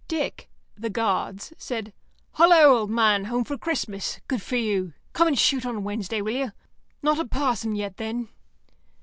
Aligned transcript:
Dick 0.07 0.49
(the 0.75 0.89
Guards) 0.89 1.53
said, 1.59 1.93
"Hullo, 2.39 2.63
old 2.75 2.89
man, 2.89 3.25
home 3.25 3.43
for 3.43 3.55
Christmas? 3.55 4.19
Good 4.27 4.41
for 4.41 4.55
you. 4.55 4.93
Come 5.13 5.27
and 5.27 5.37
shoot 5.37 5.63
on 5.63 5.83
Wednesday, 5.83 6.23
will 6.23 6.33
you? 6.33 6.53
Not 7.03 7.19
a 7.19 7.25
parson 7.25 7.75
yet, 7.75 7.97
then?" 7.97 8.29